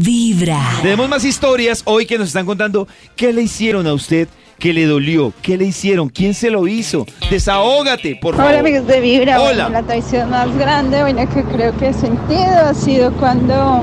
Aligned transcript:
Vibra. 0.00 0.60
Tenemos 0.82 1.08
más 1.08 1.24
historias 1.24 1.82
hoy 1.84 2.06
que 2.06 2.18
nos 2.18 2.28
están 2.28 2.46
contando 2.46 2.88
qué 3.16 3.32
le 3.32 3.42
hicieron 3.42 3.86
a 3.86 3.94
usted, 3.94 4.28
qué 4.58 4.72
le 4.72 4.86
dolió, 4.86 5.32
qué 5.42 5.56
le 5.56 5.66
hicieron, 5.66 6.08
quién 6.08 6.34
se 6.34 6.50
lo 6.50 6.66
hizo. 6.66 7.06
Desahógate, 7.30 8.16
por 8.16 8.36
favor. 8.36 8.50
Hola 8.50 8.60
amigos 8.60 8.86
de 8.86 9.00
Vibra, 9.00 9.40
Hola. 9.40 9.64
Bueno, 9.64 9.68
la 9.70 9.82
traición 9.82 10.30
más 10.30 10.56
grande, 10.56 11.02
bueno, 11.02 11.28
que 11.28 11.42
creo 11.44 11.76
que 11.76 11.88
he 11.88 11.92
sentido 11.92 12.56
ha 12.64 12.74
sido 12.74 13.12
cuando 13.12 13.82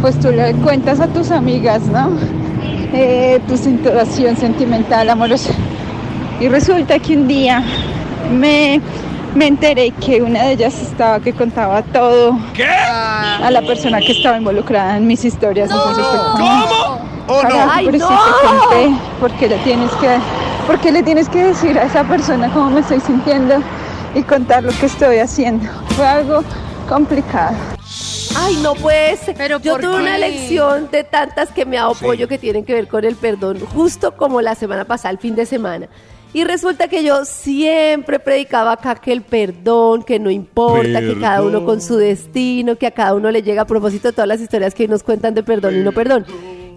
pues 0.00 0.18
tú 0.20 0.30
le 0.30 0.52
cuentas 0.54 1.00
a 1.00 1.08
tus 1.08 1.30
amigas, 1.30 1.82
¿no? 1.86 2.10
Eh, 2.92 3.40
tu 3.48 3.56
situación 3.56 4.36
sentimental, 4.36 5.10
amorosa. 5.10 5.52
Y 6.40 6.48
resulta 6.48 6.98
que 6.98 7.16
un 7.16 7.26
día 7.26 7.64
me, 8.30 8.80
me 9.36 9.46
enteré 9.46 9.90
que 9.90 10.22
una 10.22 10.44
de 10.44 10.52
ellas 10.52 10.80
estaba 10.80 11.20
que 11.20 11.32
contaba 11.32 11.82
todo 11.82 12.38
¿Qué? 12.54 12.64
a 12.64 13.48
la 13.50 13.60
persona 13.62 14.00
que 14.00 14.12
estaba 14.12 14.38
involucrada 14.38 14.96
en 14.96 15.06
mis 15.06 15.24
historias. 15.24 15.70
Entonces 15.70 16.04
fue 16.06 16.18
como, 16.18 16.32
¿Cómo? 16.32 17.06
¡Oh, 17.28 17.42
no! 17.42 17.48
Carajo, 17.48 17.70
¡Ay, 17.72 17.86
pero 17.86 17.98
no! 17.98 18.08
sí 18.08 18.14
te 18.14 18.46
conté, 18.48 19.00
¿por 19.20 19.32
qué 19.32 19.48
le 19.48 19.58
tienes 19.58 19.90
que, 19.92 20.16
por 20.66 20.80
qué 20.80 20.92
le 20.92 21.02
tienes 21.02 21.28
que 21.28 21.44
decir 21.44 21.78
a 21.78 21.84
esa 21.84 22.04
persona 22.04 22.50
cómo 22.52 22.70
me 22.70 22.80
estoy 22.80 23.00
sintiendo 23.00 23.56
y 24.14 24.22
contar 24.22 24.64
lo 24.64 24.72
que 24.72 24.86
estoy 24.86 25.18
haciendo? 25.18 25.68
Fue 25.96 26.06
algo 26.06 26.42
complicado. 26.88 27.56
Ay, 28.38 28.56
no 28.62 28.74
puede 28.74 29.16
ser. 29.16 29.34
¿Pero 29.36 29.58
Yo 29.60 29.76
tuve 29.76 29.90
qué? 29.96 30.00
una 30.00 30.18
lección 30.18 30.88
de 30.90 31.04
tantas 31.04 31.50
que 31.50 31.64
me 31.64 31.78
ha 31.78 31.82
dado 31.82 31.94
pollo 31.94 32.28
que 32.28 32.38
tienen 32.38 32.64
que 32.64 32.74
ver 32.74 32.88
con 32.88 33.04
el 33.04 33.16
perdón, 33.16 33.58
justo 33.74 34.16
como 34.16 34.40
la 34.40 34.54
semana 34.54 34.84
pasada, 34.84 35.10
el 35.10 35.18
fin 35.18 35.34
de 35.34 35.46
semana. 35.46 35.88
Y 36.32 36.44
resulta 36.44 36.88
que 36.88 37.02
yo 37.02 37.24
siempre 37.24 38.18
predicaba 38.18 38.72
acá 38.72 38.96
que 38.96 39.12
el 39.12 39.22
perdón, 39.22 40.02
que 40.02 40.18
no 40.18 40.30
importa, 40.30 41.00
que 41.00 41.18
cada 41.18 41.42
uno 41.42 41.64
con 41.64 41.80
su 41.80 41.96
destino, 41.96 42.76
que 42.76 42.86
a 42.86 42.90
cada 42.90 43.14
uno 43.14 43.30
le 43.30 43.42
llega 43.42 43.62
a 43.62 43.66
propósito 43.66 44.08
de 44.08 44.12
todas 44.12 44.28
las 44.28 44.40
historias 44.40 44.74
que 44.74 44.86
nos 44.86 45.02
cuentan 45.02 45.34
de 45.34 45.42
perdón 45.42 45.76
y 45.76 45.80
no 45.80 45.92
perdón. 45.92 46.26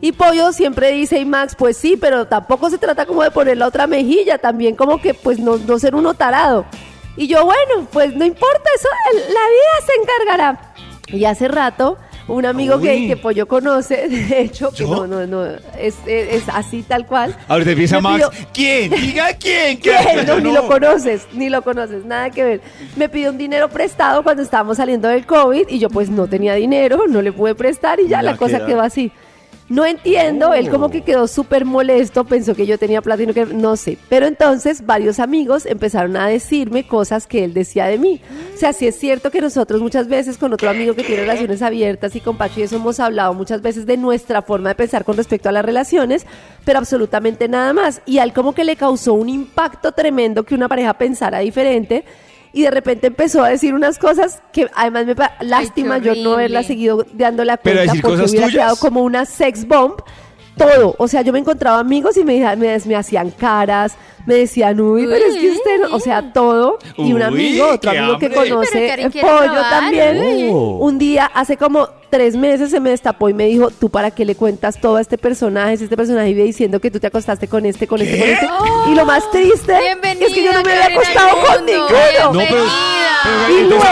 Y 0.02 0.14
Pollo 0.14 0.54
siempre 0.54 0.92
dice, 0.92 1.20
y 1.20 1.26
Max, 1.26 1.56
pues 1.58 1.76
sí, 1.76 1.98
pero 2.00 2.26
tampoco 2.26 2.70
se 2.70 2.78
trata 2.78 3.06
como 3.06 3.22
de 3.22 3.32
poner 3.32 3.58
la 3.58 3.68
otra 3.68 3.86
mejilla, 3.86 4.38
también 4.38 4.76
como 4.76 5.02
que 5.02 5.14
pues 5.14 5.40
no, 5.40 5.58
no 5.58 5.78
ser 5.78 5.94
uno 5.94 6.14
tarado. 6.14 6.66
Y 7.18 7.28
yo, 7.28 7.44
bueno, 7.44 7.86
pues 7.92 8.16
no 8.16 8.24
importa, 8.24 8.64
eso 8.76 8.88
la 9.14 9.24
vida 9.28 9.86
se 9.86 10.02
encargará. 10.02 10.74
Y 11.08 11.26
hace 11.26 11.50
rato, 11.50 11.98
un 12.30 12.46
amigo 12.46 12.80
que, 12.80 12.90
Uy. 12.96 13.08
que 13.08 13.18
Pollo 13.18 13.48
conoce, 13.48 14.08
de 14.10 14.42
hecho, 14.42 14.72
que 14.72 14.84
no, 14.86 15.06
no, 15.08 15.26
no, 15.28 15.46
es, 15.46 15.96
es- 16.06 16.34
es 16.36 16.44
así 16.50 16.84
tal 16.84 17.06
cual. 17.06 17.36
Ahorita 17.48 17.72
empieza 17.72 18.00
Max. 18.00 18.16
pidió- 18.30 18.48
¿Quién? 18.54 18.92
Diga 19.02 19.34
quién. 19.34 19.78
¿Quién? 19.78 20.26
No, 20.28 20.40
ni 20.40 20.52
lo 20.52 20.68
conoces, 20.68 21.28
ni 21.34 21.50
lo 21.50 21.62
conoces, 21.62 22.06
nada 22.06 22.30
que 22.30 22.44
ver. 22.44 22.62
Me 22.96 23.10
pidió 23.10 23.32
un 23.32 23.38
dinero 23.38 23.70
prestado 23.70 24.24
cuando 24.24 24.44
estábamos 24.44 24.78
saliendo 24.78 25.08
del 25.08 25.26
COVID 25.26 25.68
y 25.70 25.80
yo 25.80 25.90
pues 25.90 26.10
no 26.10 26.28
tenía 26.28 26.54
dinero, 26.56 27.04
no 27.10 27.22
le 27.22 27.32
pude 27.32 27.56
prestar 27.56 28.00
y 28.00 28.08
ya 28.08 28.22
La 28.22 28.32
la 28.32 28.38
cosa 28.38 28.58
queda- 28.58 28.66
quedó 28.68 28.82
así. 28.82 29.12
No 29.70 29.86
entiendo, 29.86 30.52
él 30.56 30.72
como 30.72 30.90
que 30.90 31.04
quedó 31.04 31.28
súper 31.28 31.64
molesto, 31.64 32.24
pensó 32.24 32.56
que 32.56 32.66
yo 32.66 32.80
tenía 32.80 33.04
plata 33.04 33.22
y 33.22 33.28
no 33.28 33.36
que 33.36 33.46
no 33.46 33.78
sé. 33.78 34.00
Pero 34.10 34.26
entonces 34.26 34.84
varios 34.84 35.20
amigos 35.20 35.68
empezaron 35.68 36.18
a 36.18 36.28
decirme 36.28 36.88
cosas 36.88 37.28
que 37.28 37.44
él 37.44 37.54
decía 37.54 37.86
de 37.86 38.00
mí. 38.00 38.20
O 38.56 38.58
sea, 38.58 38.74
sí 38.74 38.88
es 38.88 38.96
cierto 38.96 39.30
que 39.30 39.42
nosotros 39.42 39.80
muchas 39.80 40.08
veces 40.08 40.40
con 40.40 40.52
otro 40.54 40.72
amigo 40.72 40.96
que 40.96 41.04
tiene 41.04 41.22
relaciones 41.22 41.62
abiertas 41.62 42.16
y 42.16 42.20
con 42.20 42.36
Pacho 42.36 42.60
y 42.62 42.64
eso 42.64 42.78
hemos 42.78 43.00
hablado 43.00 43.36
muchas 43.36 43.62
veces 43.62 43.86
de 43.86 43.96
nuestra 43.96 44.42
forma 44.42 44.70
de 44.70 44.76
pensar 44.76 45.06
con 45.06 45.16
respecto 45.16 45.50
a 45.50 45.52
las 45.52 45.64
relaciones, 45.64 46.26
pero 46.66 46.80
absolutamente 46.80 47.48
nada 47.48 47.72
más. 47.72 48.02
Y 48.08 48.18
a 48.18 48.24
él 48.24 48.34
como 48.34 48.56
que 48.56 48.64
le 48.64 48.76
causó 48.76 49.14
un 49.14 49.30
impacto 49.30 49.92
tremendo 49.92 50.44
que 50.44 50.56
una 50.56 50.68
pareja 50.68 50.96
pensara 50.96 51.40
diferente. 51.40 52.06
Y 52.52 52.64
de 52.64 52.72
repente 52.72 53.08
empezó 53.08 53.44
a 53.44 53.50
decir 53.50 53.74
unas 53.74 54.00
cosas 54.00 54.42
que 54.52 54.68
además 54.76 55.06
me 55.06 55.16
lástima 55.42 55.98
yo 56.00 56.16
no 56.16 56.34
haberla 56.34 56.64
seguido 56.64 57.06
dando 57.14 57.44
la 57.46 57.58
Pero 57.58 57.78
cuenta 57.78 57.92
decir 57.92 58.02
porque 58.02 58.18
cosas 58.18 58.32
hubiera 58.32 58.48
tuyas. 58.48 58.64
quedado 58.64 58.76
como 58.78 59.02
una 59.02 59.26
sex 59.26 59.68
bomb. 59.68 60.00
Todo, 60.58 60.96
o 60.98 61.08
sea, 61.08 61.22
yo 61.22 61.32
me 61.32 61.40
encontraba 61.40 61.80
amigos 61.80 62.18
y 62.18 62.24
me, 62.26 62.40
me, 62.58 62.78
me 62.86 62.96
hacían 62.96 63.32
caras, 63.32 63.94
me 64.26 64.36
decían, 64.36 64.80
uy, 64.82 65.06
pero 65.08 65.26
es 65.26 65.38
que 65.38 65.52
usted, 65.52 65.80
no-", 65.82 65.96
o 65.96 66.00
sea, 66.00 66.34
todo. 66.34 66.78
Y 66.98 67.14
un 67.14 67.18
Uy, 67.18 67.24
amigo, 67.24 67.68
otro 67.70 67.92
amigo 67.92 68.20
que 68.20 68.26
hambre. 68.26 68.50
Conoce 68.50 68.94
el 68.94 69.12
pollo 69.12 69.22
probar, 69.22 69.70
también, 69.70 70.50
Oh. 70.52 70.80
un 70.82 70.98
día, 71.00 71.26
hace 71.34 71.56
como 71.56 71.88
tres 72.10 72.36
meses, 72.36 72.72
se 72.72 72.80
me 72.80 72.90
destapó 72.90 73.30
y 73.30 73.34
me 73.34 73.46
dijo, 73.46 73.70
¿tú 73.70 73.90
para 73.90 74.12
qué 74.12 74.26
le 74.26 74.36
cuentas 74.36 74.82
todo 74.82 74.98
a 74.98 75.02
este 75.02 75.18
personaje? 75.18 75.78
Si 75.78 75.84
este 75.86 75.96
personaje 75.96 76.28
vive 76.34 76.44
diciendo 76.44 76.82
que 76.82 76.92
tú 76.92 77.00
te 77.00 77.08
acostaste 77.08 77.48
con 77.48 77.66
este, 77.66 77.88
con 77.88 78.02
este, 78.02 78.20
con 78.20 78.28
este. 78.30 78.48
Y 78.92 78.96
lo 78.96 79.06
más 79.06 79.30
triste 79.32 79.74
es 80.20 80.34
que 80.34 80.44
yo 80.44 80.52
no 80.52 80.62
me 80.64 80.74
había 80.74 80.88
acostado 80.88 81.30
con 81.46 81.66
ninguno. 81.66 82.34
No, 82.34 82.40
pero. 82.40 82.64
Y 83.50 83.64
luego- 83.64 83.84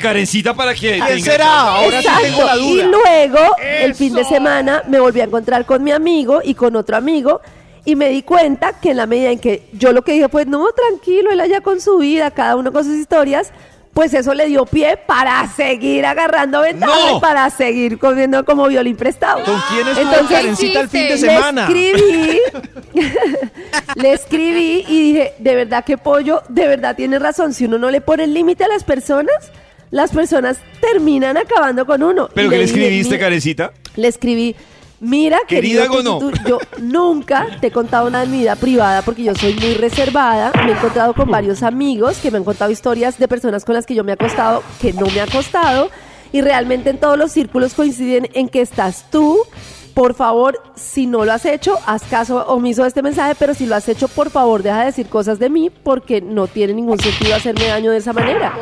Karencita, 0.00 0.54
para 0.54 0.74
que. 0.74 1.00
¿Quién 1.06 1.22
será? 1.22 1.60
Ahora 1.76 2.00
sí 2.00 2.06
Exacto. 2.06 2.22
tengo 2.26 2.44
la 2.44 2.56
Y 2.56 2.76
duda. 2.76 2.84
luego, 2.86 3.56
el 3.62 3.94
fin 3.94 4.14
de 4.14 4.24
semana, 4.24 4.82
me 4.88 4.98
volví 5.00 5.20
a 5.20 5.24
encontrar 5.24 5.64
con 5.64 5.82
mi 5.82 5.92
amigo 5.92 6.40
y 6.42 6.54
con 6.54 6.74
otro 6.76 6.96
amigo. 6.96 7.40
Y 7.84 7.96
me 7.96 8.08
di 8.10 8.22
cuenta 8.22 8.74
que 8.80 8.90
en 8.92 8.96
la 8.96 9.06
medida 9.06 9.30
en 9.30 9.40
que 9.40 9.64
yo 9.72 9.92
lo 9.92 10.02
que 10.02 10.12
dije 10.12 10.28
fue, 10.28 10.44
no, 10.44 10.66
tranquilo, 10.72 11.32
él 11.32 11.40
allá 11.40 11.60
con 11.60 11.80
su 11.80 11.98
vida, 11.98 12.30
cada 12.30 12.54
uno 12.56 12.72
con 12.72 12.84
sus 12.84 12.94
historias, 12.94 13.50
pues 13.92 14.14
eso 14.14 14.32
le 14.32 14.46
dio 14.46 14.64
pie 14.64 14.96
para 15.06 15.46
seguir 15.54 16.06
agarrando 16.06 16.62
ventaja 16.62 16.92
¡No! 17.10 17.18
y 17.18 17.20
para 17.20 17.48
seguir 17.50 17.98
comiendo 17.98 18.44
como 18.44 18.66
violín 18.68 18.96
prestado. 18.96 19.44
¿Con 19.44 19.60
quién 19.70 19.86
estuvo 19.86 20.10
Entonces, 20.10 20.36
Karencita 20.36 20.80
el 20.80 20.88
fin 20.88 21.00
de 21.02 21.14
hiciste? 21.14 21.26
le 21.26 21.36
semana? 21.36 21.62
escribí, 21.62 22.40
le 23.96 24.12
escribí 24.12 24.84
y 24.88 25.12
dije, 25.12 25.34
de 25.38 25.54
verdad 25.54 25.84
que 25.84 25.98
pollo, 25.98 26.42
de 26.48 26.66
verdad 26.66 26.96
tiene 26.96 27.18
razón, 27.18 27.52
si 27.52 27.66
uno 27.66 27.78
no 27.78 27.90
le 27.90 28.00
pone 28.00 28.24
el 28.24 28.32
límite 28.32 28.64
a 28.64 28.68
las 28.68 28.84
personas, 28.84 29.52
las 29.90 30.10
personas 30.10 30.58
terminan 30.80 31.36
acabando 31.36 31.84
con 31.84 32.02
uno. 32.02 32.30
¿Pero 32.34 32.48
qué 32.48 32.58
le 32.58 32.64
escribiste, 32.64 33.18
Karencita? 33.18 33.72
Le 33.96 34.08
escribí, 34.08 34.56
mira, 35.02 35.38
Querida 35.46 35.82
querido, 35.88 36.02
Gono. 36.02 36.18
tú- 36.18 36.30
tú- 36.30 36.40
yo 36.48 36.58
nunca 36.80 37.46
te 37.60 37.66
he 37.66 37.70
contado 37.70 38.08
nada 38.08 38.24
de 38.24 38.30
mi 38.30 38.38
vida 38.38 38.56
privada 38.56 39.02
porque 39.02 39.22
yo 39.24 39.34
soy 39.34 39.52
muy 39.54 39.74
reservada. 39.74 40.52
Me 40.64 40.70
he 40.72 40.74
encontrado 40.74 41.12
con 41.12 41.30
varios 41.30 41.62
amigos 41.62 42.16
que 42.18 42.30
me 42.30 42.38
han 42.38 42.44
contado 42.44 42.70
historias 42.70 43.18
de 43.18 43.28
personas 43.28 43.64
con 43.66 43.74
las 43.74 43.84
que 43.84 43.94
yo 43.94 44.04
me 44.04 44.12
he 44.12 44.14
acostado, 44.14 44.62
que 44.80 44.92
no 44.94 45.06
me 45.06 45.16
he 45.16 45.20
acostado. 45.20 45.90
Y 46.32 46.40
realmente 46.40 46.88
en 46.88 46.98
todos 46.98 47.18
los 47.18 47.30
círculos 47.32 47.74
coinciden 47.74 48.28
en 48.32 48.48
que 48.48 48.62
estás 48.62 49.10
tú. 49.10 49.38
Por 49.92 50.14
favor, 50.14 50.58
si 50.74 51.06
no 51.06 51.26
lo 51.26 51.32
has 51.34 51.44
hecho, 51.44 51.78
haz 51.84 52.04
caso 52.04 52.46
omiso 52.46 52.80
de 52.80 52.88
este 52.88 53.02
mensaje, 53.02 53.34
pero 53.38 53.52
si 53.52 53.66
lo 53.66 53.74
has 53.76 53.86
hecho, 53.90 54.08
por 54.08 54.30
favor, 54.30 54.62
deja 54.62 54.78
de 54.80 54.84
decir 54.86 55.06
cosas 55.06 55.38
de 55.38 55.50
mí 55.50 55.68
porque 55.68 56.22
no 56.22 56.46
tiene 56.46 56.72
ningún 56.72 56.98
sentido 56.98 57.34
hacerme 57.36 57.66
daño 57.66 57.90
de 57.90 57.98
esa 57.98 58.14
manera. 58.14 58.54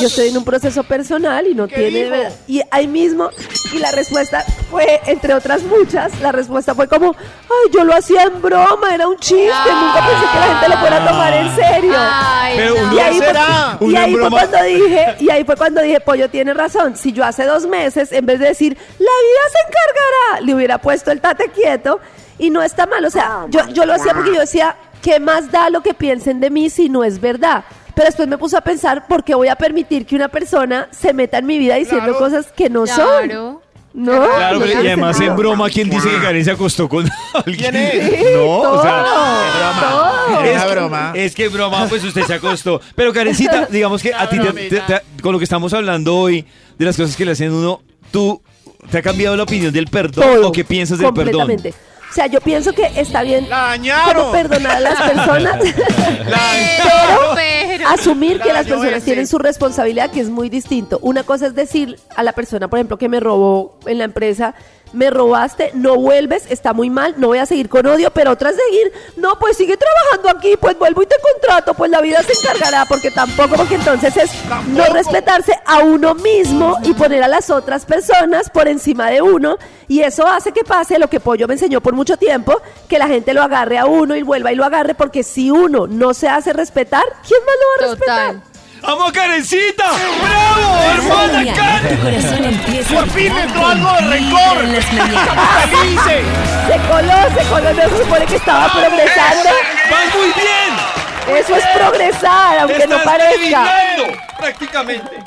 Yo 0.00 0.06
estoy 0.06 0.28
en 0.28 0.36
un 0.36 0.44
proceso 0.44 0.84
personal 0.84 1.48
y 1.48 1.54
no 1.56 1.66
tiene. 1.66 2.28
Y 2.46 2.60
ahí 2.70 2.86
mismo, 2.86 3.28
y 3.74 3.78
la 3.80 3.90
respuesta 3.90 4.44
fue, 4.70 5.00
entre 5.06 5.34
otras 5.34 5.62
muchas, 5.62 6.20
la 6.20 6.30
respuesta 6.32 6.74
fue 6.74 6.86
como, 6.88 7.14
ay, 7.16 7.70
yo 7.72 7.84
lo 7.84 7.94
hacía 7.94 8.22
en 8.24 8.40
broma, 8.42 8.94
era 8.94 9.08
un 9.08 9.16
chiste, 9.18 9.46
nunca 9.46 10.06
pensé 10.06 10.26
que 10.32 10.38
la 10.38 10.46
gente 10.46 10.68
lo 10.68 10.76
fuera 10.78 11.02
a 11.04 11.08
tomar 11.08 11.32
en 11.34 11.54
serio. 11.56 11.94
Ay, 11.96 12.54
Pero 12.56 12.74
no. 12.86 12.94
Y 12.94 12.98
ahí, 12.98 13.16
fue, 13.18 13.26
será? 13.26 13.78
y 13.80 13.84
Una 13.84 14.02
ahí 14.04 14.12
fue 14.12 14.20
broma. 14.20 14.38
cuando 14.40 14.62
dije, 14.64 15.06
y 15.20 15.30
ahí 15.30 15.44
fue 15.44 15.56
cuando 15.56 15.80
dije, 15.82 16.00
Pollo 16.00 16.28
tiene 16.30 16.54
razón. 16.54 16.96
Si 16.96 17.12
yo 17.12 17.24
hace 17.24 17.44
dos 17.44 17.66
meses, 17.66 18.12
en 18.12 18.26
vez 18.26 18.38
de 18.40 18.46
decir, 18.48 18.76
la 18.76 18.98
vida 18.98 19.42
se 19.52 19.58
encargará, 19.68 20.46
le 20.46 20.54
hubiera 20.54 20.78
puesto 20.78 21.10
el 21.10 21.20
tate 21.20 21.50
quieto 21.50 22.00
y 22.38 22.50
no 22.50 22.62
está 22.62 22.86
mal. 22.86 23.04
O 23.04 23.10
sea, 23.10 23.46
yo, 23.48 23.66
yo 23.68 23.86
lo 23.86 23.94
hacía 23.94 24.14
porque 24.14 24.34
yo 24.34 24.40
decía, 24.40 24.76
¿qué 25.02 25.18
más 25.20 25.50
da 25.50 25.70
lo 25.70 25.82
que 25.82 25.94
piensen 25.94 26.40
de 26.40 26.50
mí 26.50 26.68
si 26.70 26.88
no 26.88 27.04
es 27.04 27.20
verdad? 27.20 27.64
Pero 27.94 28.06
después 28.06 28.28
me 28.28 28.38
puso 28.38 28.56
a 28.56 28.60
pensar, 28.60 29.08
¿por 29.08 29.24
qué 29.24 29.34
voy 29.34 29.48
a 29.48 29.56
permitir 29.56 30.06
que 30.06 30.14
una 30.14 30.28
persona 30.28 30.86
se 30.92 31.12
meta 31.12 31.38
en 31.38 31.46
mi 31.46 31.58
vida 31.58 31.74
diciendo 31.74 32.04
Claro. 32.12 32.18
cosas 32.18 32.46
que 32.52 32.70
no 32.70 32.86
son? 32.86 33.58
No, 33.94 34.12
Claro, 34.36 34.58
no 34.60 34.64
pero- 34.66 34.82
y 34.82 34.86
además 34.86 35.20
en 35.20 35.34
broma, 35.36 35.68
¿quién 35.70 35.88
dice 35.90 36.08
que 36.10 36.18
Karen 36.20 36.44
se 36.44 36.50
acostó 36.52 36.88
con 36.88 37.08
alguien? 37.46 37.56
¿Quién 37.72 37.76
es? 37.76 38.24
No, 38.34 38.46
o 38.60 38.82
sea, 38.82 39.04
todo. 39.80 40.44
es, 40.44 40.54
Una 40.54 40.64
que- 40.64 40.70
broma. 40.70 41.12
es 41.14 41.34
que 41.34 41.48
broma, 41.48 41.86
pues 41.88 42.04
usted 42.04 42.22
se 42.24 42.34
acostó. 42.34 42.80
Pero 42.94 43.12
Karencita, 43.12 43.66
digamos 43.70 44.02
que 44.02 44.12
a 44.14 44.28
ti, 44.28 44.38
te- 44.38 44.52
te- 44.52 44.80
te- 44.80 45.02
con 45.22 45.32
lo 45.32 45.38
que 45.38 45.44
estamos 45.44 45.72
hablando 45.72 46.16
hoy, 46.16 46.44
de 46.78 46.84
las 46.84 46.96
cosas 46.96 47.16
que 47.16 47.24
le 47.24 47.32
hacen 47.32 47.50
a 47.50 47.54
uno, 47.54 47.80
¿tú 48.12 48.40
te 48.90 48.98
ha 48.98 49.02
cambiado 49.02 49.36
la 49.36 49.42
opinión 49.42 49.72
del 49.72 49.86
perdón 49.86 50.24
Todo, 50.24 50.48
o 50.48 50.52
qué 50.52 50.64
piensas 50.64 50.98
del 50.98 51.12
perdón? 51.12 51.32
completamente. 51.46 51.74
O 52.10 52.14
sea, 52.14 52.26
yo 52.26 52.40
pienso 52.40 52.72
que 52.72 52.90
está 52.96 53.22
bien 53.22 53.48
¡La 53.50 53.62
dañaron! 53.66 54.14
como 54.14 54.32
perdonar 54.32 54.76
a 54.76 54.80
las 54.80 55.02
personas. 55.02 55.56
Pero, 55.60 57.34
pero. 57.34 57.47
Asumir 57.98 58.40
que 58.40 58.52
las 58.52 58.66
personas 58.66 59.02
tienen 59.04 59.26
su 59.26 59.38
responsabilidad, 59.38 60.10
que 60.10 60.20
es 60.20 60.30
muy 60.30 60.48
distinto. 60.48 60.98
Una 61.02 61.22
cosa 61.22 61.46
es 61.46 61.54
decir 61.54 61.98
a 62.16 62.22
la 62.22 62.32
persona, 62.32 62.68
por 62.68 62.78
ejemplo, 62.78 62.98
que 62.98 63.08
me 63.08 63.20
robó 63.20 63.78
en 63.86 63.98
la 63.98 64.04
empresa, 64.04 64.54
me 64.92 65.10
robaste, 65.10 65.70
no 65.74 65.96
vuelves, 65.96 66.44
está 66.48 66.72
muy 66.72 66.90
mal, 66.90 67.14
no 67.18 67.28
voy 67.28 67.38
a 67.38 67.46
seguir 67.46 67.68
con 67.68 67.86
odio, 67.86 68.10
pero 68.10 68.32
otra 68.32 68.50
es 68.50 68.56
seguir, 68.56 68.92
no, 69.16 69.38
pues 69.38 69.56
sigue 69.56 69.76
trabajando 69.76 70.30
aquí, 70.30 70.56
pues 70.56 70.78
vuelvo 70.78 71.02
y 71.02 71.06
te 71.06 71.16
contrato, 71.20 71.74
pues 71.74 71.90
la 71.90 72.00
vida 72.00 72.22
se 72.22 72.32
encargará, 72.32 72.84
porque 72.86 73.10
tampoco, 73.10 73.56
porque 73.56 73.74
entonces 73.76 74.16
es 74.16 74.30
no 74.68 74.84
respetarse 74.86 75.54
a 75.64 75.80
uno 75.80 76.14
mismo 76.14 76.78
y 76.82 76.94
poner 76.94 77.22
a 77.22 77.28
las 77.28 77.50
otras 77.50 77.84
personas 77.84 78.50
por 78.50 78.68
encima 78.68 79.10
de 79.10 79.22
uno, 79.22 79.58
y 79.86 80.00
eso 80.00 80.26
hace 80.26 80.52
que 80.52 80.64
pase 80.64 80.98
lo 80.98 81.08
que 81.08 81.20
Pollo 81.20 81.46
me 81.46 81.54
enseñó 81.54 81.80
por 81.80 81.94
mucho 81.94 82.16
tiempo, 82.16 82.60
que 82.88 82.98
la 82.98 83.08
gente 83.08 83.34
lo 83.34 83.42
agarre 83.42 83.78
a 83.78 83.86
uno 83.86 84.16
y 84.16 84.22
vuelva 84.22 84.52
y 84.52 84.54
lo 84.54 84.64
agarre, 84.64 84.94
porque 84.94 85.22
si 85.22 85.50
uno 85.50 85.86
no 85.86 86.14
se 86.14 86.28
hace 86.28 86.52
respetar, 86.52 87.04
¿quién 87.26 87.40
más 87.44 87.54
lo 87.54 87.66
va 87.66 87.74
a 87.74 87.90
respetar? 87.90 88.34
Total. 88.34 88.42
¡Amo 88.42 88.57
a 88.82 89.12
Karencita! 89.12 89.84
¡Bravo, 90.22 90.78
hermana 90.94 91.54
Karen! 91.54 91.96
tu 91.96 92.02
corazón 92.02 92.44
empieza 92.44 92.94
Por 92.94 93.04
a 93.04 93.06
fin 93.12 93.36
entró 93.36 93.66
algo 93.66 93.92
de 93.92 94.00
rencor. 94.00 94.64
en 94.64 94.72
las. 94.74 94.84
Se 96.68 96.76
coló, 96.88 97.14
se 97.36 97.48
coló, 97.48 97.72
no 97.72 97.82
se 97.88 97.98
supone 98.04 98.26
que 98.26 98.36
estaba 98.36 98.70
progresando. 98.72 99.50
¡Vas 99.90 100.14
muy 100.14 100.32
bien! 100.34 101.38
Eso 101.38 101.56
es 101.56 101.66
progresar, 101.76 102.58
aunque 102.60 102.86
no 102.86 102.96
¡Estás 102.96 103.02
parezca. 103.04 103.34
adivinando, 103.34 104.18
prácticamente. 104.38 105.17